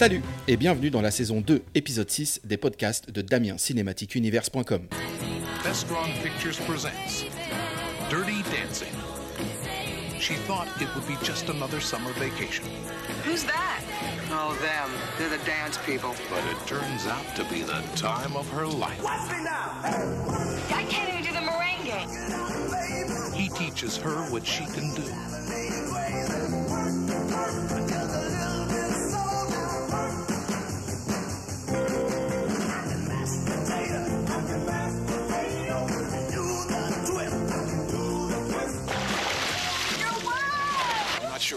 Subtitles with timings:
[0.00, 4.86] Salut et bienvenue dans la saison 2, épisode 6 des podcasts de Damien Cinématiqueunivers.com.
[5.62, 7.26] Best Drawn Pictures presents
[8.08, 8.94] Dirty Dancing.
[10.18, 12.64] She thought it would be just another summer vacation,
[13.26, 13.82] Who's that?
[14.30, 14.88] Oh, them.
[15.18, 16.14] They're the dance people.
[16.30, 19.04] but it turns out to be the time of her life.
[19.04, 22.06] I can't even do the merengue.
[23.34, 25.04] He teaches her what she can do.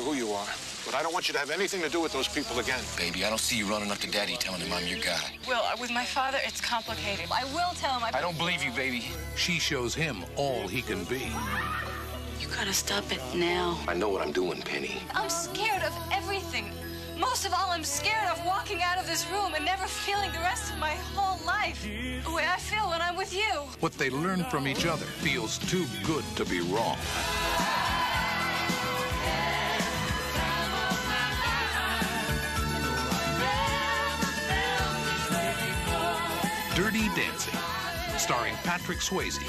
[0.03, 0.48] Who you are,
[0.85, 2.80] but I don't want you to have anything to do with those people again.
[2.98, 5.21] Baby, I don't see you running up to daddy telling him I'm your guy.
[5.48, 7.27] Will, uh, with my father, it's complicated.
[7.31, 8.03] I will tell him.
[8.03, 9.05] I, I don't believe you, baby.
[9.35, 11.31] She shows him all he can be.
[12.39, 13.80] You gotta stop it now.
[13.88, 14.97] I know what I'm doing, Penny.
[15.13, 16.72] I'm scared of everything.
[17.17, 20.39] Most of all, I'm scared of walking out of this room and never feeling the
[20.39, 21.81] rest of my whole life
[22.25, 23.53] the way I feel when I'm with you.
[23.80, 26.97] What they learn from each other feels too good to be wrong.
[37.44, 37.59] Dancing,
[38.17, 39.39] starring Patrick Swayze,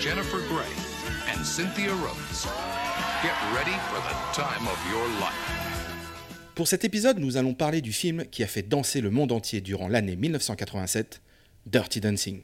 [0.00, 0.72] Jennifer Grey,
[1.32, 2.46] and Cynthia Rhodes.
[3.22, 5.32] Get ready for the time of your life.
[6.54, 9.60] Pour cet épisode, nous allons parler du film qui a fait danser le monde entier
[9.60, 11.20] durant l'année 1987,
[11.66, 12.42] Dirty Dancing.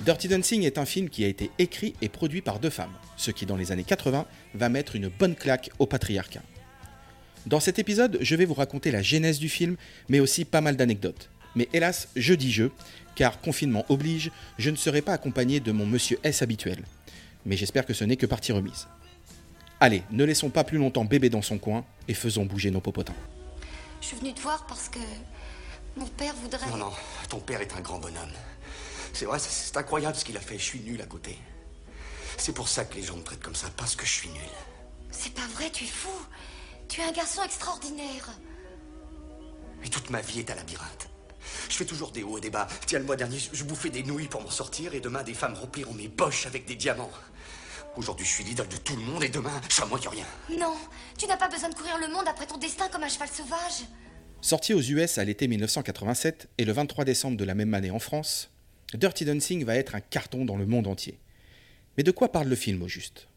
[0.00, 3.30] Dirty Dancing est un film qui a été écrit et produit par deux femmes, ce
[3.30, 4.24] qui dans les années 80
[4.54, 6.40] va mettre une bonne claque au patriarcat.
[7.44, 9.76] Dans cet épisode, je vais vous raconter la genèse du film,
[10.08, 11.28] mais aussi pas mal d'anecdotes.
[11.54, 12.64] Mais hélas, je dis je,
[13.14, 16.82] car confinement oblige, je ne serai pas accompagné de mon monsieur S habituel.
[17.44, 18.88] Mais j'espère que ce n'est que partie remise.
[19.80, 23.14] Allez, ne laissons pas plus longtemps bébé dans son coin et faisons bouger nos popotins.
[24.00, 24.98] Je suis venue te voir parce que
[25.96, 26.70] mon père voudrait.
[26.70, 26.92] Non, non,
[27.28, 28.32] ton père est un grand bonhomme.
[29.12, 30.58] C'est vrai, c'est- incroyable ce qu'il a fait.
[30.58, 31.38] Je suis nul à côté.
[32.38, 34.40] C'est pour ça que les gens me traitent comme ça, parce que je suis nul.
[35.10, 36.08] C'est pas vrai, tu es fou.
[36.88, 38.30] Tu es un garçon extraordinaire.
[39.84, 41.08] Et toute ma vie est un labyrinthe.
[41.68, 42.66] Je fais toujours des hauts et des bas.
[42.86, 45.34] Tiens, le mois dernier, je- je bouffais des nouilles pour m'en sortir, et demain, des
[45.34, 47.10] femmes rempliront mes poches avec des diamants.
[47.96, 50.26] Aujourd'hui, je suis l'idole de tout le monde, et demain, je serai moins que rien.
[50.58, 50.76] Non,
[51.18, 53.84] tu n'as pas besoin de courir le monde après ton destin comme un cheval sauvage.
[54.42, 57.98] Sorti aux US à l'été 1987 et le 23 décembre de la même année en
[57.98, 58.50] France,
[58.94, 61.18] Dirty Dancing va être un carton dans le monde entier.
[61.96, 63.28] Mais de quoi parle le film au juste?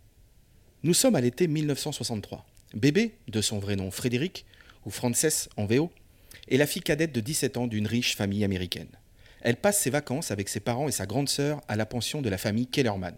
[0.81, 2.45] Nous sommes à l'été 1963.
[2.73, 4.45] Bébé, de son vrai nom Frédéric,
[4.85, 5.91] ou Frances en VO,
[6.49, 8.89] est la fille cadette de 17 ans d'une riche famille américaine.
[9.41, 12.29] Elle passe ses vacances avec ses parents et sa grande sœur à la pension de
[12.29, 13.15] la famille Kellerman.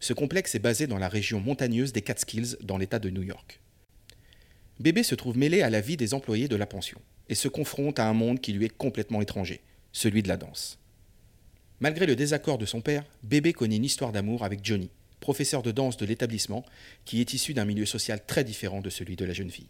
[0.00, 3.60] Ce complexe est basé dans la région montagneuse des Catskills, dans l'État de New York.
[4.80, 7.98] Bébé se trouve mêlé à la vie des employés de la pension et se confronte
[7.98, 9.60] à un monde qui lui est complètement étranger,
[9.92, 10.78] celui de la danse.
[11.80, 14.88] Malgré le désaccord de son père, Bébé connaît une histoire d'amour avec Johnny,
[15.20, 16.64] professeur de danse de l'établissement,
[17.04, 19.68] qui est issu d'un milieu social très différent de celui de la jeune fille.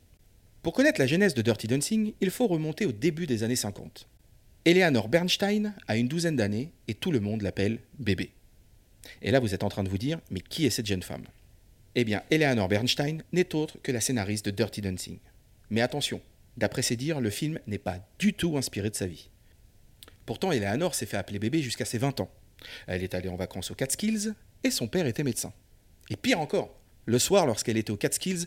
[0.63, 4.07] Pour connaître la genèse de Dirty Dancing, il faut remonter au début des années 50.
[4.65, 8.31] Eleanor Bernstein a une douzaine d'années et tout le monde l'appelle Bébé.
[9.23, 11.25] Et là, vous êtes en train de vous dire, mais qui est cette jeune femme?
[11.97, 15.19] Eh bien, Eleanor Bernstein n'est autre que la scénariste de Dirty Dancing.
[15.71, 16.21] Mais attention,
[16.57, 19.29] d'après ses dires, le film n'est pas du tout inspiré de sa vie.
[20.27, 22.31] Pourtant, Eleanor s'est fait appeler bébé jusqu'à ses 20 ans.
[22.87, 24.35] Elle est allée en vacances aux Catskills
[24.65, 25.53] et son père était médecin.
[26.11, 26.75] Et pire encore,
[27.09, 28.47] Le soir, lorsqu'elle était au Catskills,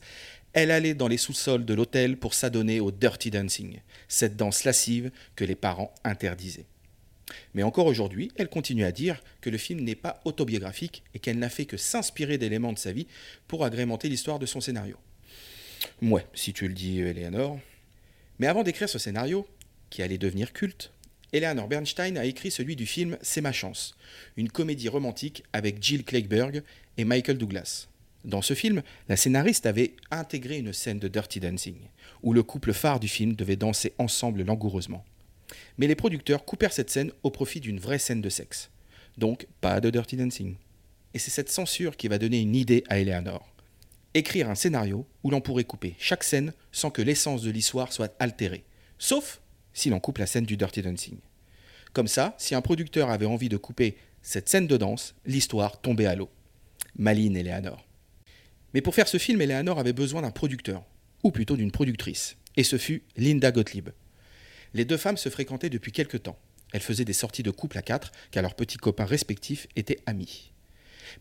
[0.52, 3.80] elle allait dans les sous-sols de l'hôtel pour s'adonner au dirty dancing,
[4.10, 6.66] cette danse lascive que les parents interdisaient.
[7.54, 11.40] Mais encore aujourd'hui, elle continue à dire que le film n'est pas autobiographique et qu'elle
[11.40, 13.08] n'a fait que s'inspirer d'éléments de sa vie
[13.48, 14.98] pour agrémenter l'histoire de son scénario.
[16.02, 17.60] Ouais, si tu le dis, Eleanor.
[18.40, 19.48] Mais avant d'écrire ce scénario,
[19.90, 20.92] qui allait devenir culte,
[21.31, 23.96] Eleanor Bernstein a écrit celui du film C'est ma chance,
[24.36, 26.64] une comédie romantique avec Jill Clegg
[26.98, 27.88] et Michael Douglas.
[28.26, 31.78] Dans ce film, la scénariste avait intégré une scène de Dirty Dancing,
[32.24, 35.06] où le couple phare du film devait danser ensemble langoureusement.
[35.78, 38.70] Mais les producteurs coupèrent cette scène au profit d'une vraie scène de sexe.
[39.18, 40.56] Donc, pas de Dirty Dancing.
[41.14, 43.48] Et c'est cette censure qui va donner une idée à Eleanor.
[44.14, 48.16] Écrire un scénario où l'on pourrait couper chaque scène sans que l'essence de l'histoire soit
[48.20, 48.64] altérée.
[48.98, 49.42] Sauf
[49.80, 51.18] si l'on coupe la scène du Dirty Dancing.
[51.94, 56.06] Comme ça, si un producteur avait envie de couper cette scène de danse, l'histoire tombait
[56.06, 56.30] à l'eau.
[56.98, 57.88] Maline Eleanor.
[58.74, 60.84] Mais pour faire ce film, Eleanor avait besoin d'un producteur,
[61.24, 63.90] ou plutôt d'une productrice, et ce fut Linda Gottlieb.
[64.74, 66.38] Les deux femmes se fréquentaient depuis quelque temps.
[66.74, 70.52] Elles faisaient des sorties de couple à quatre, car leurs petits copains respectifs étaient amis.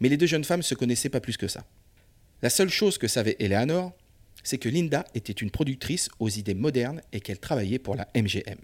[0.00, 1.64] Mais les deux jeunes femmes se connaissaient pas plus que ça.
[2.42, 3.92] La seule chose que savait Eleanor,
[4.42, 8.58] c'est que Linda était une productrice aux idées modernes et qu'elle travaillait pour la MGM.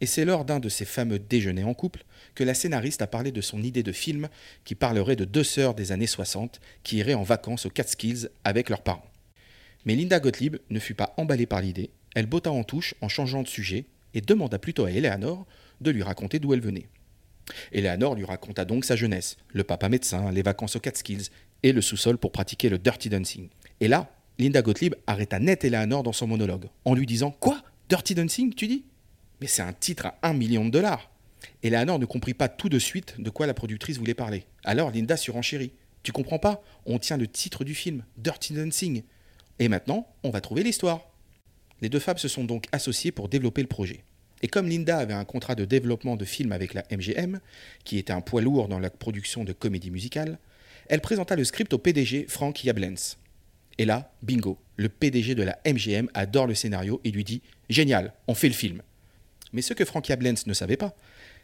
[0.00, 2.04] Et c'est lors d'un de ces fameux déjeuners en couple
[2.34, 4.28] que la scénariste a parlé de son idée de film
[4.64, 8.70] qui parlerait de deux sœurs des années 60 qui iraient en vacances aux Catskills avec
[8.70, 9.06] leurs parents.
[9.84, 13.42] Mais Linda Gottlieb ne fut pas emballée par l'idée, elle botta en touche en changeant
[13.42, 13.84] de sujet
[14.14, 15.46] et demanda plutôt à Eleanor
[15.80, 16.88] de lui raconter d'où elle venait.
[17.72, 21.28] Eleanor lui raconta donc sa jeunesse, le papa médecin, les vacances aux Catskills
[21.62, 23.48] et le sous-sol pour pratiquer le dirty dancing.
[23.80, 24.10] Et là,
[24.40, 27.62] Linda Gottlieb arrêta net Eleanor dans son monologue, en lui disant Quoi?
[27.90, 28.86] Dirty dancing, tu dis?
[29.42, 31.10] Mais c'est un titre à un million de dollars
[31.62, 34.46] Eleanor ne comprit pas tout de suite de quoi la productrice voulait parler.
[34.64, 35.72] Alors Linda surenchérit.
[36.02, 36.62] Tu comprends pas?
[36.86, 39.02] On tient le titre du film, Dirty Dancing.
[39.58, 41.02] Et maintenant, on va trouver l'histoire.
[41.82, 44.04] Les deux femmes se sont donc associées pour développer le projet.
[44.40, 47.40] Et comme Linda avait un contrat de développement de film avec la MGM,
[47.84, 50.38] qui était un poids lourd dans la production de comédies musicales,
[50.88, 53.19] elle présenta le script au PDG Frank Yablens.
[53.80, 57.40] Et là, bingo, le PDG de la MGM adore le scénario et lui dit
[57.70, 58.82] Génial, on fait le film.
[59.54, 60.94] Mais ce que Frank Yablens ne savait pas,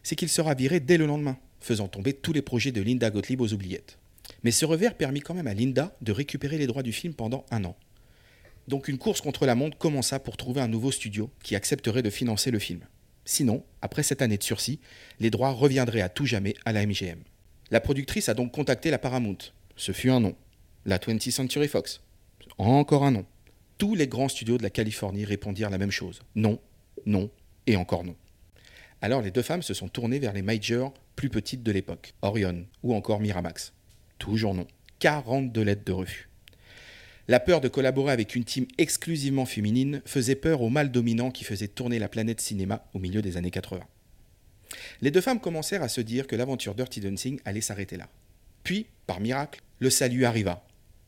[0.02, 3.40] c'est qu'il sera viré dès le lendemain, faisant tomber tous les projets de Linda Gottlieb
[3.40, 3.96] aux oubliettes.
[4.42, 7.46] Mais ce revers permit quand même à Linda de récupérer les droits du film pendant
[7.50, 7.74] un an.
[8.68, 12.10] Donc une course contre la montre commença pour trouver un nouveau studio qui accepterait de
[12.10, 12.80] financer le film.
[13.24, 14.78] Sinon, après cette année de sursis,
[15.20, 17.20] les droits reviendraient à tout jamais à la MGM.
[17.70, 19.38] La productrice a donc contacté la Paramount.
[19.74, 20.36] Ce fut un nom.
[20.84, 22.02] La 20th Century Fox.
[22.58, 23.26] Encore un nom.
[23.78, 26.20] Tous les grands studios de la Californie répondirent la même chose.
[26.34, 26.58] Non,
[27.04, 27.30] non
[27.66, 28.16] et encore non.
[29.02, 32.64] Alors les deux femmes se sont tournées vers les majors plus petites de l'époque, Orion
[32.82, 33.72] ou encore Miramax.
[34.18, 34.66] Toujours non.
[35.00, 36.28] 42 lettres de refus.
[37.28, 41.44] La peur de collaborer avec une team exclusivement féminine faisait peur au mal dominant qui
[41.44, 43.80] faisait tourner la planète cinéma au milieu des années 80.
[45.00, 48.08] Les deux femmes commencèrent à se dire que l'aventure Dirty Dancing allait s'arrêter là.
[48.62, 50.64] Puis, par miracle, le salut arriva.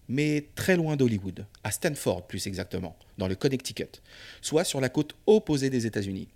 [0.09, 4.01] Mais très loin d'Hollywood, à Stanford plus exactement, dans le Connecticut,
[4.41, 6.29] soit sur la côte opposée des États-Unis.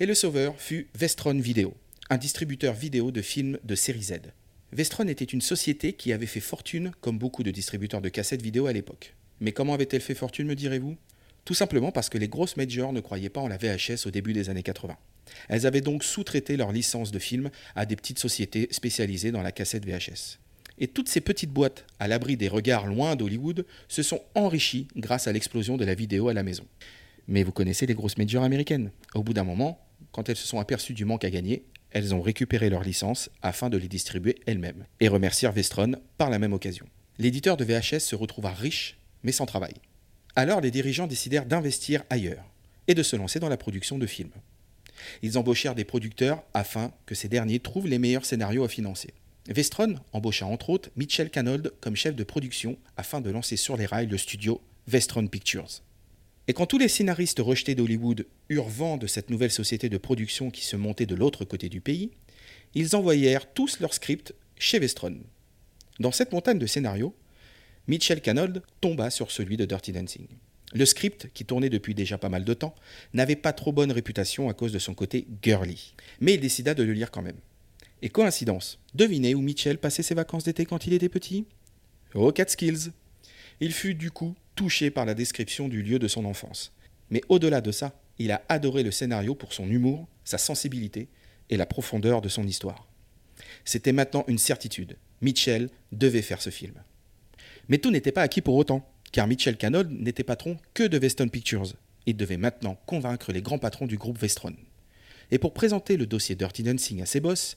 [0.00, 1.74] Et le sauveur fut Vestron Video,
[2.10, 4.14] un distributeur vidéo de films de série Z.
[4.72, 8.66] Vestron était une société qui avait fait fortune comme beaucoup de distributeurs de cassettes vidéo
[8.66, 9.14] à l'époque.
[9.40, 10.96] Mais comment avait-elle fait fortune, me direz-vous?
[11.46, 14.34] Tout simplement parce que les grosses majors ne croyaient pas en la VHS au début
[14.34, 14.96] des années 80.
[15.48, 19.52] Elles avaient donc sous-traité leur licence de films à des petites sociétés spécialisées dans la
[19.52, 20.38] cassette VHS.
[20.78, 25.26] Et toutes ces petites boîtes, à l'abri des regards loin d'Hollywood, se sont enrichies grâce
[25.26, 26.64] à l'explosion de la vidéo à la maison.
[27.26, 28.90] Mais vous connaissez les grosses majors américaines.
[29.14, 32.20] Au bout d'un moment, quand elles se sont aperçues du manque à gagner, elles ont
[32.20, 36.86] récupéré leurs licences afin de les distribuer elles-mêmes, et remercièrent Vestron par la même occasion.
[37.18, 39.74] L'éditeur de VHS se retrouva riche, mais sans travail.
[40.36, 42.44] Alors les dirigeants décidèrent d'investir ailleurs,
[42.86, 44.30] et de se lancer dans la production de films.
[45.22, 49.14] Ils embauchèrent des producteurs afin que ces derniers trouvent les meilleurs scénarios à financer.
[49.48, 53.86] Vestron embaucha entre autres Mitchell Canold comme chef de production afin de lancer sur les
[53.86, 55.82] rails le studio Vestron Pictures.
[56.48, 60.50] Et quand tous les scénaristes rejetés d'Hollywood eurent vent de cette nouvelle société de production
[60.50, 62.10] qui se montait de l'autre côté du pays,
[62.74, 65.16] ils envoyèrent tous leurs scripts chez Vestron.
[65.98, 67.14] Dans cette montagne de scénarios,
[67.86, 70.26] Mitchell Canold tomba sur celui de Dirty Dancing.
[70.74, 72.74] Le script, qui tournait depuis déjà pas mal de temps,
[73.14, 75.94] n'avait pas trop bonne réputation à cause de son côté girly.
[76.20, 77.38] Mais il décida de le lire quand même.
[78.00, 81.46] Et coïncidence, devinez où Mitchell passait ses vacances d'été quand il était petit?
[82.14, 82.92] Au Catskills.
[83.60, 86.72] Il fut du coup touché par la description du lieu de son enfance.
[87.10, 91.08] Mais au-delà de ça, il a adoré le scénario pour son humour, sa sensibilité
[91.50, 92.86] et la profondeur de son histoire.
[93.64, 94.96] C'était maintenant une certitude.
[95.20, 96.74] Mitchell devait faire ce film.
[97.68, 101.28] Mais tout n'était pas acquis pour autant, car Mitchell Canold n'était patron que de Weston
[101.28, 101.74] Pictures.
[102.06, 104.54] Il devait maintenant convaincre les grands patrons du groupe Vestron.
[105.30, 107.56] Et pour présenter le dossier Dirty Dancing à ses boss,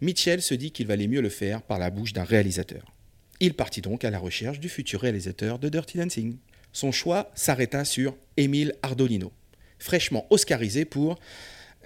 [0.00, 2.92] Mitchell se dit qu'il valait mieux le faire par la bouche d'un réalisateur.
[3.40, 6.36] Il partit donc à la recherche du futur réalisateur de Dirty Dancing.
[6.72, 9.32] Son choix s'arrêta sur Émile Ardolino,
[9.78, 11.18] fraîchement oscarisé pour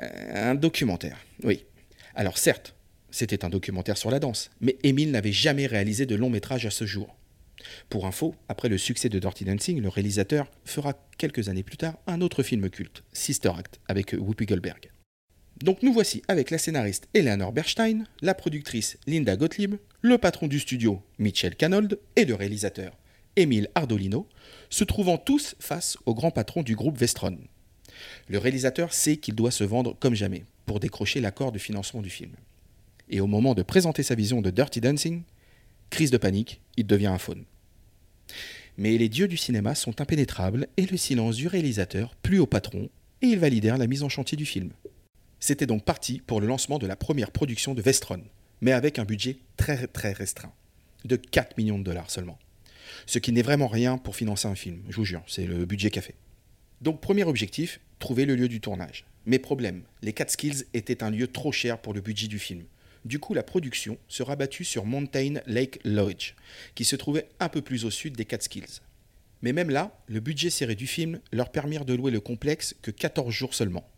[0.03, 1.19] euh, un documentaire.
[1.43, 1.65] Oui.
[2.15, 2.75] Alors certes,
[3.11, 6.71] c'était un documentaire sur la danse, mais Émile n'avait jamais réalisé de long métrage à
[6.71, 7.17] ce jour.
[7.89, 11.99] Pour info, après le succès de Dirty Dancing, le réalisateur fera quelques années plus tard
[12.07, 14.91] un autre film culte, Sister Act, avec Whoopi Goldberg.
[15.63, 20.59] Donc nous voici avec la scénariste Eleanor Bernstein, la productrice Linda Gottlieb, le patron du
[20.59, 22.97] studio Mitchell Canold et le réalisateur
[23.37, 24.27] Émile Ardolino,
[24.71, 27.39] se trouvant tous face au grand patron du groupe Vestron.
[28.29, 32.11] Le réalisateur sait qu'il doit se vendre comme jamais pour décrocher l'accord de financement du
[32.11, 32.33] film.
[33.11, 35.25] Et au moment de présenter sa vision de Dirty Dancing,
[35.91, 37.45] crise de panique, il devient un faune.
[38.79, 42.89] Mais les dieux du cinéma sont impénétrables et le silence du réalisateur plut au patron
[43.21, 44.71] et ils validèrent la mise en chantier du film.
[45.41, 48.23] C'était donc parti pour le lancement de la première production de Vestron,
[48.61, 50.53] mais avec un budget très très restreint,
[51.07, 52.39] de 4 millions de dollars seulement.
[53.07, 55.91] Ce qui n'est vraiment rien pour financer un film, je vous jure, c'est le budget
[55.91, 56.15] fait.
[56.83, 59.07] Donc premier objectif, trouver le lieu du tournage.
[59.27, 62.65] Mais problème, les Catskills étaient un lieu trop cher pour le budget du film.
[63.05, 66.35] Du coup, la production se rabattit sur Mountain Lake Lodge,
[66.75, 68.81] qui se trouvait un peu plus au sud des Catskills.
[69.43, 72.91] Mais même là, le budget serré du film leur permirent de louer le complexe que
[72.91, 73.89] 14 jours seulement.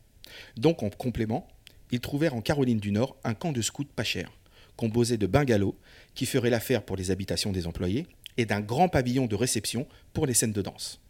[0.57, 1.49] Donc en complément,
[1.91, 4.33] ils trouvèrent en Caroline du Nord un camp de scouts pas cher,
[4.76, 5.76] composé de bungalows
[6.14, 10.26] qui ferait l'affaire pour les habitations des employés et d'un grand pavillon de réception pour
[10.26, 11.00] les scènes de danse.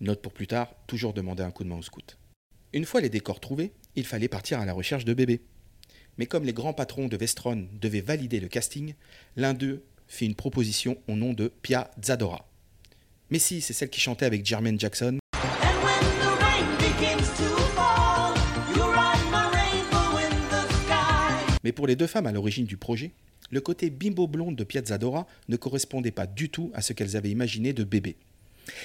[0.00, 2.02] Note pour plus tard, toujours demander un coup de main aux scouts.
[2.72, 5.40] Une fois les décors trouvés, il fallait partir à la recherche de bébés.
[6.18, 8.94] Mais comme les grands patrons de Vestron devaient valider le casting,
[9.36, 12.48] l'un d'eux fit une proposition au nom de Pia Zadora.
[13.30, 15.18] Mais si, c'est celle qui chantait avec Jermaine Jackson.
[21.68, 23.10] Mais pour les deux femmes à l'origine du projet,
[23.50, 27.28] le côté bimbo blonde de Piazzadora ne correspondait pas du tout à ce qu'elles avaient
[27.28, 28.16] imaginé de bébé.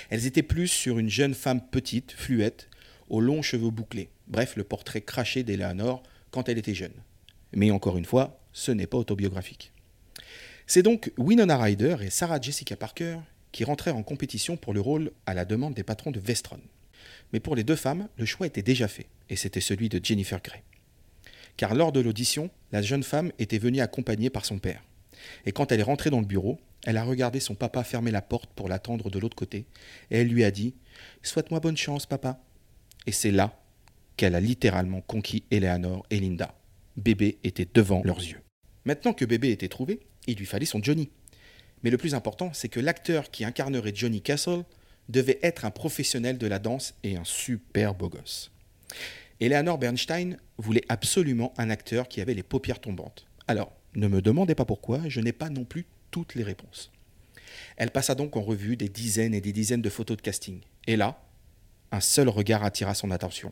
[0.09, 2.67] Elles étaient plus sur une jeune femme petite, fluette,
[3.07, 4.09] aux longs cheveux bouclés.
[4.27, 6.91] Bref, le portrait craché d'Eleanor quand elle était jeune.
[7.53, 9.71] Mais encore une fois, ce n'est pas autobiographique.
[10.67, 13.19] C'est donc Winona Ryder et Sarah Jessica Parker
[13.53, 16.59] qui rentrèrent en compétition pour le rôle à la demande des patrons de Vestron.
[17.31, 20.41] Mais pour les deux femmes, le choix était déjà fait, et c'était celui de Jennifer
[20.43, 20.63] Grey.
[21.57, 24.83] Car lors de l'audition, la jeune femme était venue accompagnée par son père.
[25.45, 28.21] Et quand elle est rentrée dans le bureau, elle a regardé son papa fermer la
[28.21, 29.65] porte pour l'attendre de l'autre côté,
[30.11, 30.73] et elle lui a dit
[31.21, 32.39] Souhaite-moi bonne chance, papa.
[33.05, 33.59] Et c'est là
[34.17, 36.55] qu'elle a littéralement conquis Eleanor et Linda.
[36.97, 38.41] Bébé était devant leurs yeux.
[38.85, 41.09] Maintenant que bébé était trouvé, il lui fallait son Johnny.
[41.83, 44.63] Mais le plus important, c'est que l'acteur qui incarnerait Johnny Castle
[45.09, 48.51] devait être un professionnel de la danse et un super beau gosse.
[49.43, 53.25] Eleanor Bernstein voulait absolument un acteur qui avait les paupières tombantes.
[53.47, 56.91] Alors, ne me demandez pas pourquoi, je n'ai pas non plus toutes les réponses.
[57.75, 60.61] Elle passa donc en revue des dizaines et des dizaines de photos de casting.
[60.87, 61.21] Et là,
[61.91, 63.51] un seul regard attira son attention,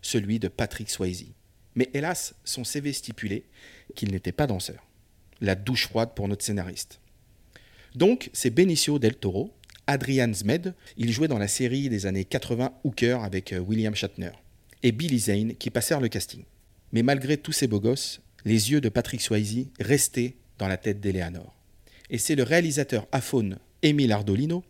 [0.00, 1.26] celui de Patrick Swayze.
[1.74, 3.44] Mais hélas, son CV stipulait
[3.96, 4.86] qu'il n'était pas danseur.
[5.40, 7.00] La douche froide pour notre scénariste.
[7.96, 9.52] Donc, c'est Benicio del Toro,
[9.86, 14.30] Adrian Zmed, il jouait dans la série des années 80 Hooker avec euh, William Shatner,
[14.82, 16.44] et Billy Zane qui passèrent le casting.
[16.92, 21.00] Mais malgré tous ces beaux gosses, les yeux de Patrick Swayze restaient dans la tête
[21.00, 21.54] d'Eleanor.
[22.10, 24.64] Et c'est le réalisateur aphone Emile Ardolino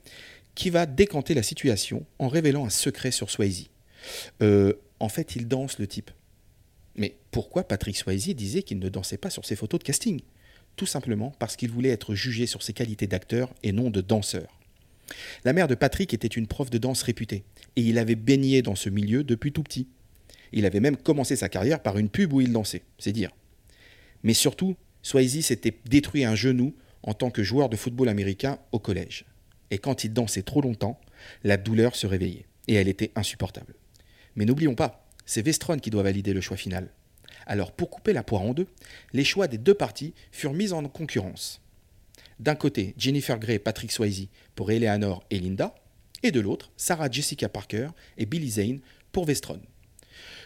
[0.55, 3.69] qui va décanter la situation en révélant un secret sur Swayze.
[4.43, 6.11] Euh, en fait, il danse le type.
[6.95, 10.21] Mais pourquoi Patrick Swayze disait qu'il ne dansait pas sur ses photos de casting?
[10.77, 14.59] Tout simplement parce qu'il voulait être jugé sur ses qualités d'acteur et non de danseur.
[15.45, 17.45] La mère de Patrick était une prof de danse réputée,
[17.77, 19.89] et il avait baigné dans ce milieu depuis tout petit.
[20.53, 23.31] Il avait même commencé sa carrière par une pub où il dansait, c'est dire.
[24.23, 28.79] Mais surtout, Swayze s'était détruit un genou en tant que joueur de football américain au
[28.79, 29.25] collège.
[29.71, 31.01] Et quand il dansait trop longtemps,
[31.43, 33.75] la douleur se réveillait, et elle était insupportable.
[34.37, 36.91] Mais n'oublions pas, c'est Vestron qui doit valider le choix final.
[37.47, 38.69] Alors pour couper la poire en deux,
[39.13, 41.61] les choix des deux parties furent mis en concurrence.
[42.39, 45.75] D'un côté, Jennifer Grey et Patrick Swayze pour Eleanor et Linda,
[46.23, 48.81] et de l'autre, Sarah Jessica Parker et Billy Zane
[49.11, 49.61] pour Vestron.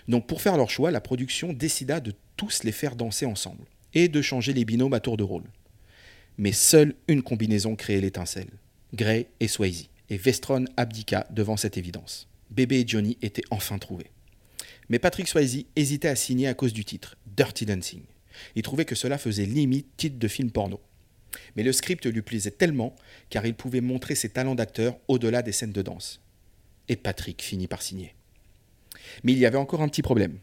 [0.08, 4.08] Donc pour faire leur choix, la production décida de tous les faire danser ensemble et
[4.08, 5.44] de changer les binômes à tour de rôle.
[6.38, 8.50] Mais seule une combinaison créait l'étincelle,
[8.94, 12.28] Grey et Swayze, et Vestron abdiqua devant cette évidence.
[12.50, 14.10] Bébé et Johnny étaient enfin trouvés.
[14.88, 18.02] Mais Patrick Swayze hésitait à signer à cause du titre, Dirty Dancing.
[18.54, 20.80] Il trouvait que cela faisait limite titre de film porno.
[21.56, 22.94] Mais le script lui plaisait tellement
[23.30, 26.20] car il pouvait montrer ses talents d'acteur au-delà des scènes de danse.
[26.88, 28.15] Et Patrick finit par signer.
[29.24, 30.38] Mais il y avait encore un petit problème.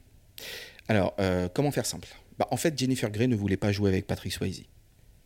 [0.88, 2.08] Alors, euh, comment faire simple?
[2.38, 4.64] Bah, En fait, Jennifer Grey ne voulait pas jouer avec Patrick Swayze.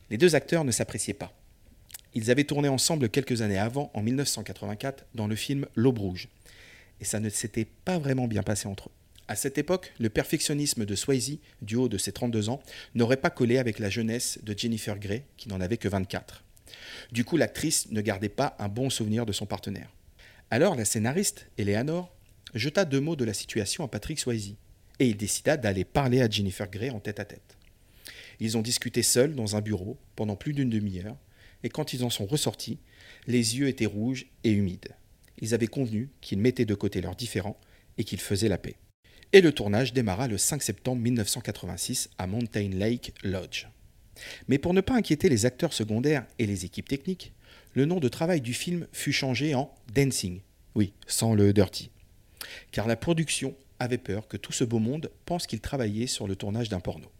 [0.09, 1.33] Les deux acteurs ne s'appréciaient pas.
[2.13, 6.29] Ils avaient tourné ensemble quelques années avant, en 1984, dans le film L'Aube Rouge.
[6.99, 8.91] Et ça ne s'était pas vraiment bien passé entre eux.
[9.27, 12.61] À cette époque, le perfectionnisme de Swayze, du haut de ses 32 ans,
[12.95, 16.43] n'aurait pas collé avec la jeunesse de Jennifer Grey, qui n'en avait que 24.
[17.11, 19.89] Du coup, l'actrice ne gardait pas un bon souvenir de son partenaire.
[20.49, 22.13] Alors, la scénariste, Eleanor,
[22.53, 24.55] jeta deux mots de la situation à Patrick Swayze,
[24.99, 27.57] et il décida d'aller parler à Jennifer Grey en tête à tête.
[28.39, 31.17] Ils ont discuté seuls dans un bureau pendant plus d'une demi-heure,
[31.63, 32.79] et quand ils en sont ressortis,
[33.25, 34.95] les yeux étaient rouges et humides.
[35.39, 37.59] Ils avaient convenu qu'ils mettaient de côté leurs différends
[37.97, 38.75] et qu'ils faisaient la paix.
[39.33, 43.67] Et le tournage démarra le 5 septembre 1986 à Mountain Lake Lodge.
[44.47, 47.33] Mais pour ne pas inquiéter les acteurs secondaires et les équipes techniques,
[47.73, 50.41] le nom de travail du film fut changé en Dancing,
[50.75, 51.91] oui, sans le dirty.
[52.71, 56.35] Car la production avait peur que tout ce beau monde pense qu'il travaillait sur le
[56.35, 57.11] tournage d'un porno.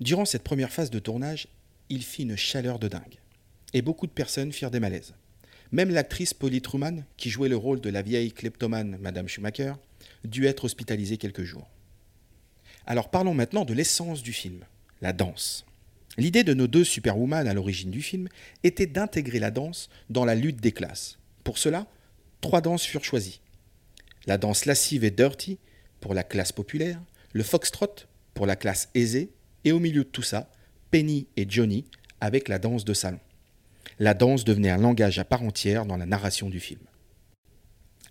[0.00, 1.48] Durant cette première phase de tournage,
[1.88, 3.18] il fit une chaleur de dingue.
[3.74, 5.14] Et beaucoup de personnes firent des malaises.
[5.72, 9.74] Même l'actrice Polly Truman, qui jouait le rôle de la vieille kleptomane Madame Schumacher,
[10.24, 11.68] dut être hospitalisée quelques jours.
[12.86, 14.64] Alors parlons maintenant de l'essence du film,
[15.02, 15.66] la danse.
[16.16, 18.28] L'idée de nos deux superwoman à l'origine du film
[18.64, 21.18] était d'intégrer la danse dans la lutte des classes.
[21.44, 21.86] Pour cela,
[22.40, 23.40] trois danses furent choisies.
[24.26, 25.58] La danse lascive et dirty
[26.00, 27.00] pour la classe populaire,
[27.32, 29.30] le foxtrot pour la classe aisée,
[29.64, 30.50] et au milieu de tout ça,
[30.90, 31.84] Penny et Johnny
[32.20, 33.20] avec la danse de salon.
[33.98, 36.80] La danse devenait un langage à part entière dans la narration du film.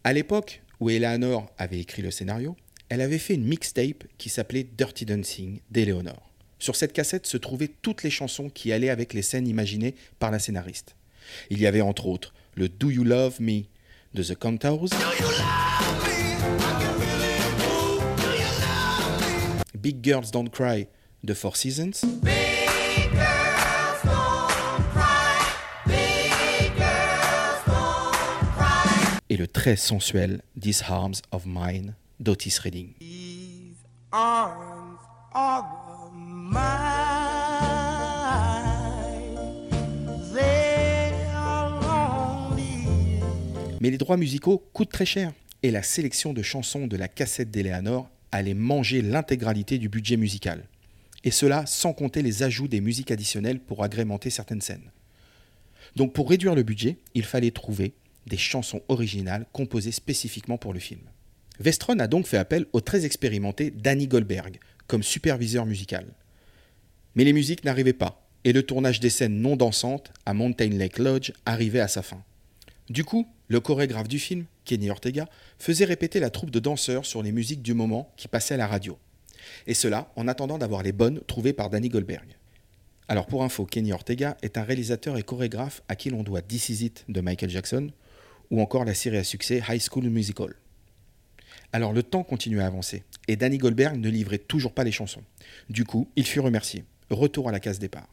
[0.03, 2.55] À l'époque où Eleanor avait écrit le scénario,
[2.89, 6.31] elle avait fait une mixtape qui s'appelait Dirty Dancing d'Eleanor.
[6.59, 10.31] Sur cette cassette se trouvaient toutes les chansons qui allaient avec les scènes imaginées par
[10.31, 10.95] la scénariste.
[11.49, 13.63] Il y avait entre autres le Do You Love Me
[14.13, 14.89] de The Contours,
[19.75, 20.87] Big Girls Don't Cry
[21.23, 21.91] de Four Seasons,
[29.29, 32.93] et le très sensuel These Arms of Mine d'Otis Redding.
[43.79, 47.51] Mais les droits musicaux coûtent très cher, et la sélection de chansons de la cassette
[47.51, 50.63] d'Eleanor allait manger l'intégralité du budget musical.
[51.23, 54.91] Et cela sans compter les ajouts des musiques additionnelles pour agrémenter certaines scènes.
[55.95, 57.93] Donc pour réduire le budget, il fallait trouver
[58.27, 61.01] des chansons originales composées spécifiquement pour le film.
[61.59, 66.05] Vestron a donc fait appel au très expérimenté Danny Goldberg comme superviseur musical.
[67.15, 70.99] Mais les musiques n'arrivaient pas, et le tournage des scènes non dansantes à Mountain Lake
[70.99, 72.23] Lodge arrivait à sa fin.
[72.89, 75.27] Du coup, le chorégraphe du film, Kenny Ortega,
[75.59, 78.67] faisait répéter la troupe de danseurs sur les musiques du moment qui passaient à la
[78.67, 78.97] radio.
[79.65, 82.37] Et cela en attendant d'avoir les bonnes trouvées par Danny Goldberg.
[83.07, 86.69] Alors pour info, Kenny Ortega est un réalisateur et chorégraphe à qui l'on doit This
[86.69, 87.91] Is It de Michael Jackson
[88.51, 90.53] ou encore la série à succès High School Musical.
[91.71, 95.23] Alors le temps continuait à avancer et Danny Goldberg ne livrait toujours pas les chansons.
[95.69, 96.83] Du coup, il fut remercié.
[97.09, 98.07] Retour à la case départ.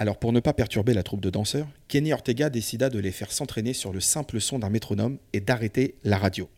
[0.00, 3.30] Alors pour ne pas perturber la troupe de danseurs, Kenny Ortega décida de les faire
[3.30, 6.48] s'entraîner sur le simple son d'un métronome et d'arrêter la radio.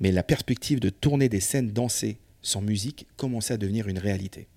[0.00, 4.48] Mais la perspective de tourner des scènes dansées sans musique commençait à devenir une réalité.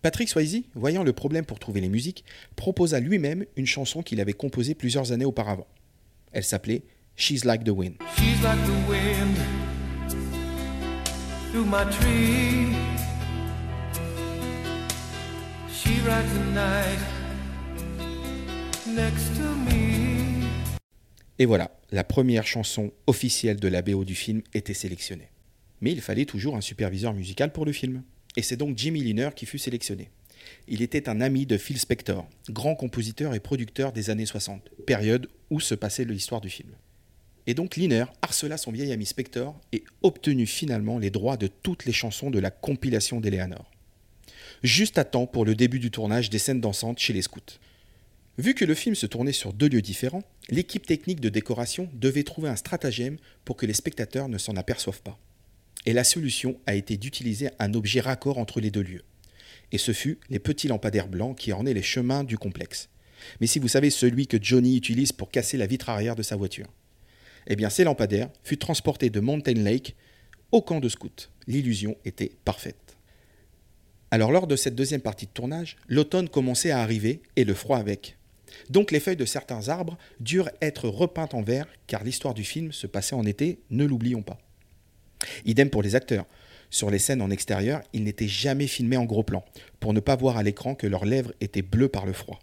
[0.00, 2.24] Patrick Swayze, voyant le problème pour trouver les musiques,
[2.56, 5.66] proposa lui-même une chanson qu'il avait composée plusieurs années auparavant.
[6.32, 6.80] Elle s'appelait
[7.14, 7.96] She's Like the Wind.
[21.38, 25.28] Et voilà, la première chanson officielle de la BO du film était sélectionnée.
[25.80, 28.02] Mais il fallait toujours un superviseur musical pour le film.
[28.36, 30.10] Et c'est donc Jimmy Liner qui fut sélectionné.
[30.66, 35.28] Il était un ami de Phil Spector, grand compositeur et producteur des années 60, période
[35.50, 36.70] où se passait l'histoire du film.
[37.46, 41.84] Et donc Liner harcela son vieil ami Spector et obtenu finalement les droits de toutes
[41.84, 43.70] les chansons de la compilation d'Eleanor.
[44.62, 47.58] Juste à temps pour le début du tournage des scènes dansantes chez les scouts.
[48.38, 52.22] Vu que le film se tournait sur deux lieux différents, l'équipe technique de décoration devait
[52.22, 55.18] trouver un stratagème pour que les spectateurs ne s'en aperçoivent pas.
[55.86, 59.02] Et la solution a été d'utiliser un objet raccord entre les deux lieux.
[59.72, 62.88] Et ce fut les petits lampadaires blancs qui ornaient les chemins du complexe.
[63.40, 66.36] Mais si vous savez celui que Johnny utilise pour casser la vitre arrière de sa
[66.36, 66.68] voiture,
[67.48, 69.96] eh bien ces lampadaires furent transportés de Mountain Lake
[70.52, 71.28] au camp de scouts.
[71.48, 72.96] L'illusion était parfaite.
[74.12, 77.78] Alors lors de cette deuxième partie de tournage, l'automne commençait à arriver et le froid
[77.78, 78.14] avec.
[78.70, 82.72] Donc les feuilles de certains arbres durent être repeintes en vert car l'histoire du film
[82.72, 84.38] se passait en été, ne l'oublions pas.
[85.44, 86.26] Idem pour les acteurs.
[86.70, 89.44] Sur les scènes en extérieur, ils n'étaient jamais filmés en gros plan,
[89.80, 92.40] pour ne pas voir à l'écran que leurs lèvres étaient bleues par le froid.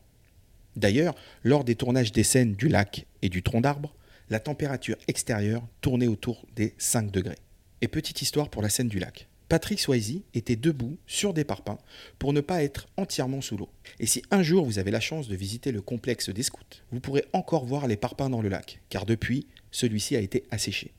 [0.75, 3.95] D'ailleurs, lors des tournages des scènes du lac et du tronc d'arbre,
[4.29, 7.37] la température extérieure tournait autour des 5 degrés.
[7.81, 9.27] Et petite histoire pour la scène du lac.
[9.47, 11.77] Patrick Swayze était debout sur des parpaings
[12.17, 13.69] pour ne pas être entièrement sous l'eau.
[13.99, 16.99] Et si un jour vous avez la chance de visiter le complexe des scouts, vous
[16.99, 20.93] pourrez encore voir les parpaings dans le lac, car depuis, celui-ci a été asséché.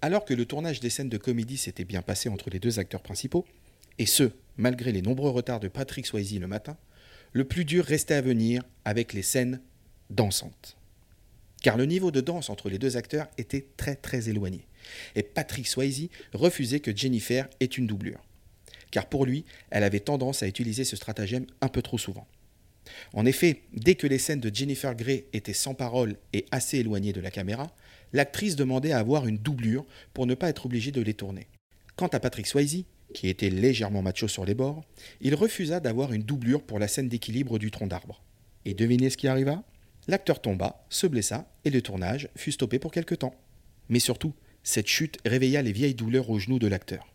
[0.00, 3.02] Alors que le tournage des scènes de comédie s'était bien passé entre les deux acteurs
[3.02, 3.46] principaux,
[3.98, 6.76] et ce, malgré les nombreux retards de Patrick Swayze le matin,
[7.32, 9.60] le plus dur restait à venir avec les scènes
[10.10, 10.76] dansantes.
[11.62, 14.66] Car le niveau de danse entre les deux acteurs était très très éloigné.
[15.14, 18.22] Et Patrick Swayze refusait que Jennifer ait une doublure.
[18.90, 22.26] Car pour lui, elle avait tendance à utiliser ce stratagème un peu trop souvent.
[23.14, 27.12] En effet, dès que les scènes de Jennifer Grey étaient sans parole et assez éloignées
[27.12, 27.74] de la caméra,
[28.12, 31.46] l'actrice demandait à avoir une doublure pour ne pas être obligée de les tourner.
[31.96, 34.84] Quant à Patrick Swayze, qui était légèrement macho sur les bords,
[35.20, 38.22] il refusa d'avoir une doublure pour la scène d'équilibre du tronc d'arbre.
[38.64, 39.62] Et devinez ce qui arriva?
[40.08, 43.34] L'acteur tomba, se blessa et le tournage fut stoppé pour quelque temps.
[43.88, 47.06] Mais surtout, cette chute réveilla les vieilles douleurs aux genoux de l'acteur.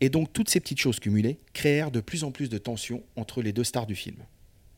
[0.00, 3.42] Et donc toutes ces petites choses cumulées créèrent de plus en plus de tensions entre
[3.42, 4.16] les deux stars du film.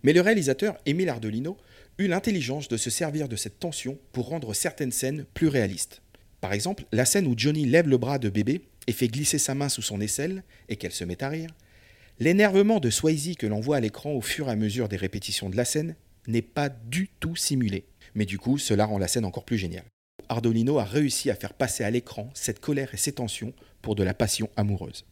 [0.02, 1.56] Mais le réalisateur, Émile Ardolino,
[1.98, 6.02] eut l'intelligence de se servir de cette tension pour rendre certaines scènes plus réalistes.
[6.40, 9.54] Par exemple, la scène où Johnny lève le bras de bébé et fait glisser sa
[9.54, 11.50] main sous son aisselle et qu'elle se met à rire.
[12.20, 15.50] L'énervement de Swayze que l'on voit à l'écran au fur et à mesure des répétitions
[15.50, 17.84] de la scène n'est pas du tout simulé.
[18.14, 19.84] Mais du coup, cela rend la scène encore plus géniale.
[20.28, 24.02] Ardolino a réussi à faire passer à l'écran cette colère et ces tensions pour de
[24.02, 25.04] la passion amoureuse.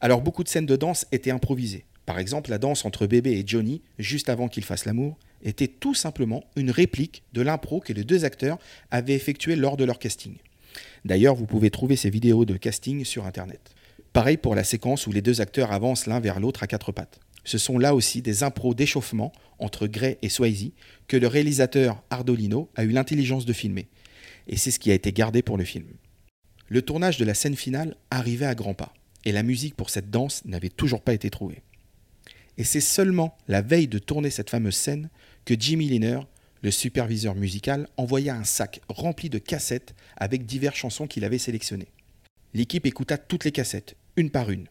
[0.00, 1.84] Alors beaucoup de scènes de danse étaient improvisées.
[2.06, 5.94] Par exemple, la danse entre bébé et Johnny, juste avant qu'ils fassent l'amour, était tout
[5.94, 8.58] simplement une réplique de l'impro que les deux acteurs
[8.90, 10.36] avaient effectué lors de leur casting.
[11.04, 13.74] D'ailleurs, vous pouvez trouver ces vidéos de casting sur Internet.
[14.12, 17.20] Pareil pour la séquence où les deux acteurs avancent l'un vers l'autre à quatre pattes.
[17.44, 20.72] Ce sont là aussi des impros d'échauffement entre Gray et Swayze
[21.08, 23.88] que le réalisateur Ardolino a eu l'intelligence de filmer.
[24.46, 25.86] Et c'est ce qui a été gardé pour le film.
[26.68, 30.10] Le tournage de la scène finale arrivait à grands pas, et la musique pour cette
[30.10, 31.62] danse n'avait toujours pas été trouvée.
[32.58, 35.08] Et c'est seulement la veille de tourner cette fameuse scène
[35.44, 36.20] que Jimmy Liner,
[36.62, 41.88] le superviseur musical, envoya un sac rempli de cassettes avec diverses chansons qu'il avait sélectionnées.
[42.52, 44.66] L'équipe écouta toutes les cassettes, une par une,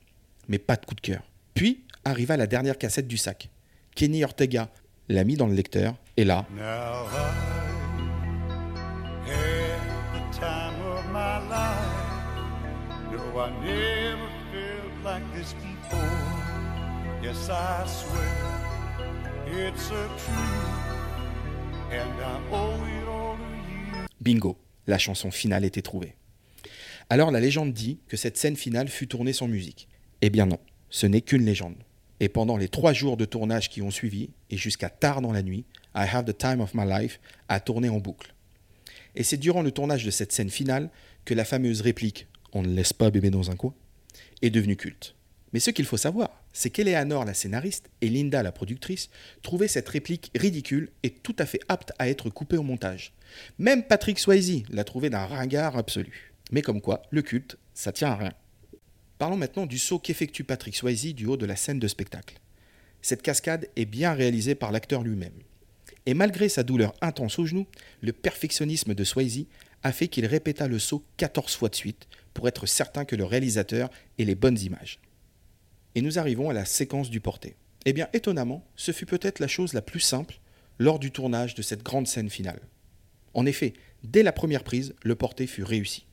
[0.47, 1.23] mais pas de coup de cœur.
[1.53, 3.49] Puis arriva la dernière cassette du sac.
[3.95, 4.69] Kenny Ortega
[5.07, 6.45] l'a mis dans le lecteur, et là.
[17.21, 18.49] Yes, I swear
[19.45, 20.89] it's a truth,
[21.91, 24.07] and I owe it all to you.
[24.21, 26.15] bingo, la chanson finale était trouvée.
[27.09, 29.89] Alors la légende dit que cette scène finale fut tournée sans musique.
[30.21, 31.75] Eh bien non, ce n'est qu'une légende.
[32.19, 35.41] Et pendant les trois jours de tournage qui ont suivi, et jusqu'à tard dans la
[35.41, 38.33] nuit, I Have the Time of My Life a tourné en boucle.
[39.15, 40.89] Et c'est durant le tournage de cette scène finale
[41.25, 43.73] que la fameuse réplique On ne laisse pas bébé dans un coin
[44.41, 45.15] est devenue culte.
[45.51, 49.09] Mais ce qu'il faut savoir, c'est qu'Eleanor, la scénariste, et Linda, la productrice,
[49.41, 53.13] trouvaient cette réplique ridicule et tout à fait apte à être coupée au montage.
[53.57, 56.33] Même Patrick Swayze l'a trouvée d'un ringard absolu.
[56.51, 58.33] Mais comme quoi, le culte, ça tient à rien.
[59.19, 62.39] Parlons maintenant du saut qu'effectue Patrick Swayze du haut de la scène de spectacle.
[63.01, 65.33] Cette cascade est bien réalisée par l'acteur lui-même.
[66.05, 67.67] Et malgré sa douleur intense au genou,
[67.99, 69.45] le perfectionnisme de Swayze
[69.83, 73.25] a fait qu'il répéta le saut 14 fois de suite pour être certain que le
[73.25, 75.01] réalisateur ait les bonnes images.
[75.95, 77.57] Et nous arrivons à la séquence du porté.
[77.85, 80.39] Eh bien, étonnamment, ce fut peut-être la chose la plus simple
[80.77, 82.61] lors du tournage de cette grande scène finale.
[83.33, 86.05] En effet, dès la première prise, le porté fut réussi.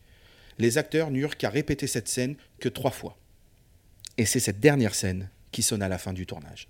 [0.59, 3.19] Les acteurs n'eurent qu'à répéter cette scène que trois fois.
[4.19, 6.69] Et c'est cette dernière scène qui sonne à la fin du tournage.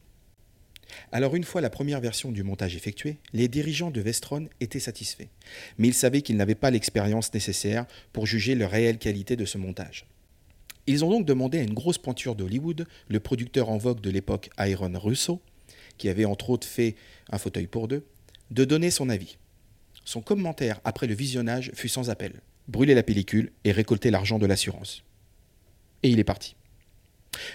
[1.12, 5.28] Alors une fois la première version du montage effectuée, les dirigeants de Vestron étaient satisfaits,
[5.78, 9.58] mais ils savaient qu'ils n'avaient pas l'expérience nécessaire pour juger la réelle qualité de ce
[9.58, 10.06] montage.
[10.86, 14.50] Ils ont donc demandé à une grosse pointure d'Hollywood, le producteur en vogue de l'époque
[14.56, 15.42] Aaron Russo,
[15.98, 16.94] qui avait entre autres fait
[17.30, 18.06] Un fauteuil pour deux,
[18.50, 19.38] de donner son avis.
[20.04, 22.40] Son commentaire après le visionnage fut sans appel.
[22.68, 25.04] Brûler la pellicule et récolter l'argent de l'assurance.
[26.02, 26.56] Et il est parti.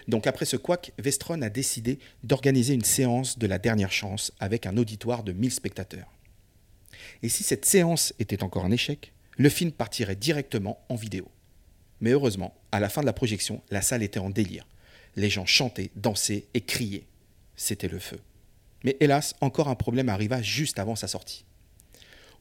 [0.08, 4.65] Donc après ce couac, Vestron a décidé d'organiser une séance de la dernière chance avec
[4.65, 6.12] un auditoire de 1000 spectateurs.
[7.24, 11.30] Et si cette séance était encore un échec, le film partirait directement en vidéo.
[12.00, 14.67] Mais heureusement, à la fin de la projection, la salle était en délire.
[15.15, 17.06] Les gens chantaient, dansaient et criaient.
[17.56, 18.19] C'était le feu.
[18.84, 21.45] Mais hélas, encore un problème arriva juste avant sa sortie.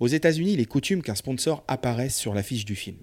[0.00, 2.96] Aux États-Unis, il est coutume qu'un sponsor apparaisse sur l'affiche du film.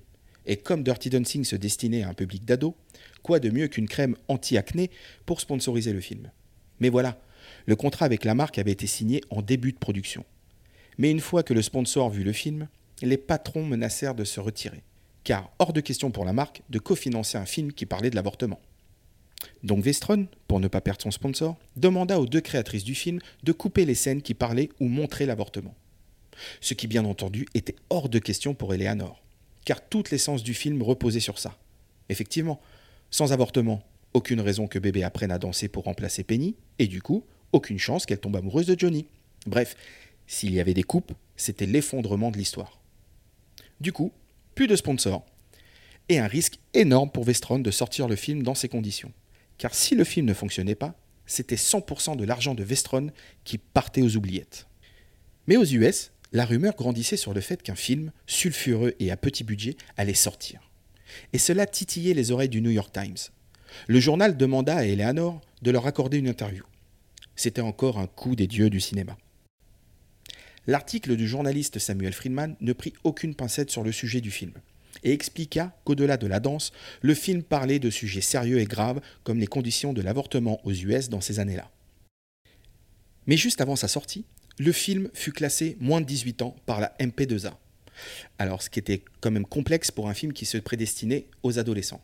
[0.48, 2.74] Et comme Dirty Dancing se destinait à un public d'ados,
[3.22, 4.90] quoi de mieux qu'une crème anti-acné
[5.28, 6.32] pour sponsoriser le film?
[6.80, 7.22] Mais voilà,
[7.68, 10.26] le contrat avec la marque avait été signé en début de production.
[10.98, 12.68] Mais une fois que le sponsor vit le film,
[13.04, 14.82] les patrons menacèrent de se retirer,
[15.24, 18.60] car hors de question pour la marque de cofinancer un film qui parlait de l'avortement.
[19.62, 23.52] Donc Vestron, pour ne pas perdre son sponsor, demanda aux deux créatrices du film de
[23.52, 25.76] couper les scènes qui parlaient ou montraient l'avortement.
[26.62, 29.24] Ce qui bien entendu était hors de question pour Eleanor,
[29.66, 31.58] car toute l'essence du film reposait sur ça.
[32.10, 32.62] Effectivement,
[33.12, 37.24] sans avortement, aucune raison que bébé apprenne à danser pour remplacer Penny, et du coup,
[37.52, 39.08] aucune chance qu'elle tombe amoureuse de Johnny.
[39.46, 39.76] Bref,
[40.26, 42.80] s'il y avait des coupes, c'était l'effondrement de l'histoire.
[43.80, 44.12] Du coup,
[44.56, 45.26] plus de sponsors,
[46.10, 49.12] et un risque énorme pour Vestron de sortir le film dans ces conditions.
[49.58, 50.96] Car si le film ne fonctionnait pas,
[51.26, 53.12] c'était 100% de l'argent de Vestron
[53.44, 54.68] qui partait aux oubliettes.
[55.48, 59.44] Mais aux US, la rumeur grandissait sur le fait qu'un film, sulfureux et à petit
[59.44, 60.62] budget, allait sortir.
[61.34, 63.18] Et cela titillait les oreilles du New York Times.
[63.88, 66.64] Le journal demanda à Eleanor de leur accorder une interview.
[67.36, 69.18] C'était encore un coup des dieux du cinéma.
[70.66, 74.52] L'article du journaliste Samuel Friedman ne prit aucune pincette sur le sujet du film
[75.04, 79.40] et expliqua qu'au-delà de la danse, le film parlait de sujets sérieux et graves comme
[79.40, 81.70] les conditions de l'avortement aux US dans ces années-là.
[83.28, 84.26] Mais juste avant sa sortie,
[84.60, 87.54] le film fut classé moins de 18 ans par la MP2A.
[88.40, 92.02] Alors, ce qui était quand même complexe pour un film qui se prédestinait aux adolescents.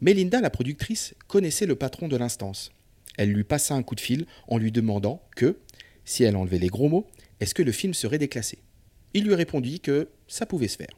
[0.00, 2.72] Mais Linda, la productrice, connaissait le patron de l'instance.
[3.16, 5.58] Elle lui passa un coup de fil en lui demandant que,
[6.04, 7.06] si elle enlevait les gros mots,
[7.40, 8.58] est-ce que le film serait déclassé?
[9.14, 10.88] Il lui répondit que ça pouvait se faire.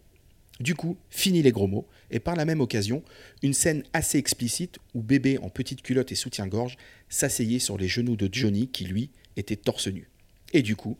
[0.60, 3.02] Du coup, fini les gros mots, et par la même occasion,
[3.42, 6.76] une scène assez explicite où bébé en petite culotte et soutien-gorge
[7.08, 10.09] s'asseyait sur les genoux de Johnny qui, lui, était torse nu.
[10.52, 10.98] Et du coup,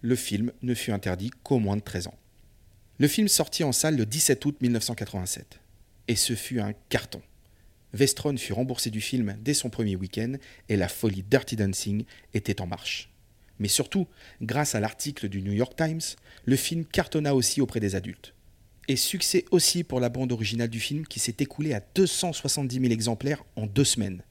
[0.00, 2.18] le film ne fut interdit qu'au moins de 13 ans.
[2.98, 5.60] Le film sortit en salle le 17 août 1987.
[6.08, 7.20] Et ce fut un carton.
[7.92, 10.34] Vestron fut remboursé du film dès son premier week-end
[10.68, 12.04] et la folie Dirty Dancing
[12.34, 13.10] était en marche.
[13.58, 14.06] Mais surtout,
[14.42, 16.00] grâce à l'article du New York Times,
[16.44, 18.34] le film cartonna aussi auprès des adultes.
[18.88, 22.92] Et succès aussi pour la bande originale du film qui s'est écoulée à 270 000
[22.92, 24.22] exemplaires en deux semaines.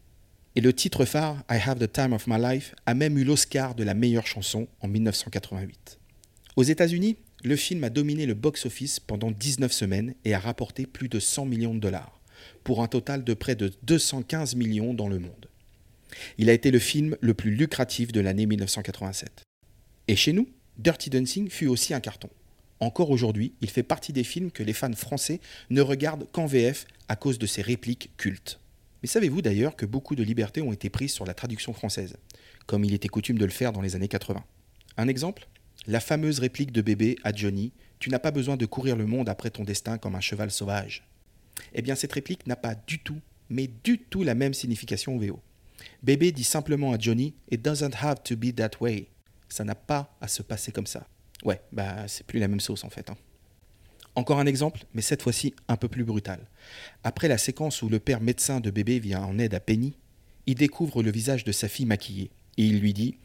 [0.58, 3.76] Et le titre phare, I Have the Time of My Life, a même eu l'Oscar
[3.76, 6.00] de la meilleure chanson en 1988.
[6.56, 11.10] Aux États-Unis, le film a dominé le box-office pendant 19 semaines et a rapporté plus
[11.10, 12.22] de 100 millions de dollars,
[12.63, 15.50] pour un total de près de 215 millions dans le monde.
[16.38, 19.44] Il a été le film le plus lucratif de l'année 1987.
[20.08, 22.30] Et chez nous, Dirty Dancing fut aussi un carton.
[22.80, 26.86] Encore aujourd'hui, il fait partie des films que les fans français ne regardent qu'en VF
[27.10, 28.62] à cause de ses répliques cultes.
[29.06, 32.18] Mais savez-vous d'ailleurs que beaucoup de libertés ont été prises sur la traduction française,
[32.65, 34.44] comme il était coutume de le faire dans les années 80
[34.98, 35.48] Un exemple?
[35.86, 39.30] La fameuse réplique de bébé à Johnny Tu n'as pas besoin de courir le monde
[39.30, 41.08] après ton destin comme un cheval sauvage.
[41.76, 45.20] Eh bien, cette réplique n'a pas du tout, mais du tout la même signification au
[45.20, 45.39] VO.
[46.02, 49.10] Bébé dit simplement à Johnny It doesn't have to be that way.
[49.50, 51.06] Ça n'a pas à se passer comme ça.
[51.44, 53.08] Ouais, bah c'est plus la même sauce en fait.
[53.12, 53.18] Hein.
[54.15, 56.39] Encore un exemple, mais cette fois-ci un peu plus brutal.
[57.04, 59.97] Après la séquence où le père médecin de bébé vient en aide à Penny,
[60.45, 63.17] il découvre le visage de sa fille maquillée et il lui dit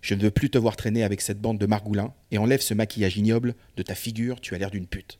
[0.00, 2.74] Je ne veux plus te voir traîner avec cette bande de margoulins et enlève ce
[2.74, 5.18] maquillage ignoble de ta figure, tu as l'air d'une pute.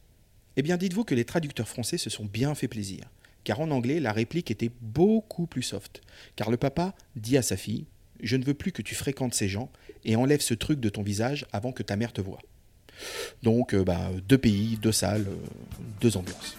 [0.56, 3.04] Eh bien, dites-vous que les traducteurs français se sont bien fait plaisir,
[3.44, 6.00] car en anglais, la réplique était beaucoup plus soft.
[6.36, 7.86] Car le papa dit à sa fille
[8.22, 9.70] Je ne veux plus que tu fréquentes ces gens
[10.04, 12.38] et enlève ce truc de ton visage avant que ta mère te voie.
[13.42, 16.56] Donc, euh, bah, deux pays, deux salles, euh, deux ambiances.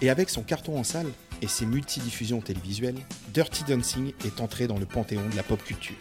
[0.00, 1.08] Et avec son carton en salle
[1.42, 2.98] et ses multidiffusions télévisuelles,
[3.34, 5.96] Dirty Dancing est entré dans le panthéon de la pop culture.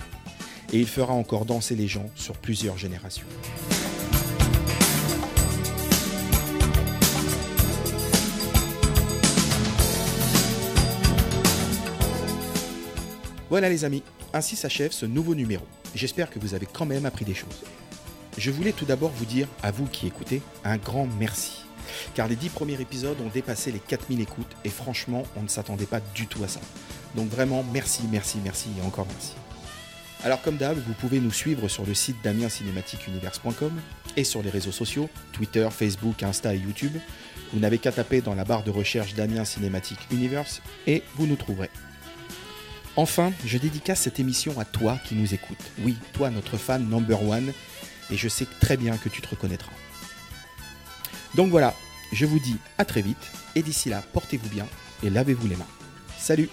[0.71, 3.25] Et il fera encore danser les gens sur plusieurs générations.
[13.49, 15.65] Voilà les amis, ainsi s'achève ce nouveau numéro.
[15.95, 17.63] J'espère que vous avez quand même appris des choses.
[18.37, 21.63] Je voulais tout d'abord vous dire, à vous qui écoutez, un grand merci.
[22.13, 25.85] Car les dix premiers épisodes ont dépassé les 4000 écoutes et franchement, on ne s'attendait
[25.85, 26.59] pas du tout à ça.
[27.15, 29.33] Donc vraiment, merci, merci, merci et encore merci.
[30.25, 33.71] Alors comme d'hab, vous pouvez nous suivre sur le site damiencinématiqueunivers.com
[34.17, 36.97] et sur les réseaux sociaux, Twitter, Facebook, Insta et YouTube.
[37.53, 41.37] Vous n'avez qu'à taper dans la barre de recherche Damien Cinématique Universe et vous nous
[41.37, 41.69] trouverez.
[42.97, 45.63] Enfin, je dédicace cette émission à toi qui nous écoutes.
[45.83, 47.53] Oui, toi, notre fan number one,
[48.09, 49.71] et je sais très bien que tu te reconnaîtras.
[51.35, 51.75] Donc voilà,
[52.11, 54.65] je vous dis à très vite, et d'ici là, portez-vous bien
[55.03, 55.67] et lavez-vous les mains.
[56.17, 56.49] Salut